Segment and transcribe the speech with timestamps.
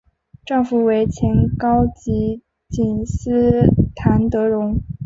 [0.47, 4.81] 丈夫为前高级警司谭德荣。